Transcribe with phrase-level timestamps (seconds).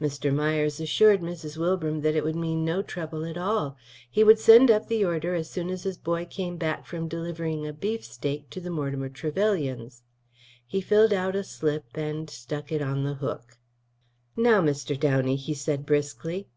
[0.00, 0.34] Mr.
[0.34, 1.58] Myers assured Mrs.
[1.58, 3.76] Wilbram that it would mean no trouble at all;
[4.10, 7.66] he would send up the order as soon as his boy came back from delivering
[7.66, 10.00] a beefsteak to the Mortimer Trevelyans.
[10.66, 13.58] He filled out a slip and stuck it on the hook.
[14.34, 14.98] "Now, Mr.
[14.98, 16.48] Downey," he said briskly.